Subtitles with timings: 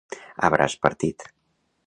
[0.47, 1.29] A braç partit.